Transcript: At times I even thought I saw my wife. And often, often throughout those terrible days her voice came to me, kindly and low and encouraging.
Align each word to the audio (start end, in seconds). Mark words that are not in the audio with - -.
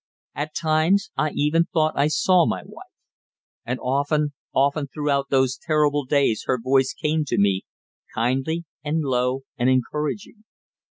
At 0.33 0.55
times 0.55 1.11
I 1.15 1.29
even 1.35 1.65
thought 1.65 1.93
I 1.95 2.07
saw 2.07 2.47
my 2.47 2.63
wife. 2.65 2.95
And 3.67 3.79
often, 3.79 4.33
often 4.51 4.87
throughout 4.87 5.29
those 5.29 5.59
terrible 5.63 6.05
days 6.05 6.45
her 6.47 6.59
voice 6.59 6.95
came 6.95 7.23
to 7.25 7.37
me, 7.37 7.65
kindly 8.15 8.65
and 8.83 9.03
low 9.03 9.41
and 9.59 9.69
encouraging. 9.69 10.43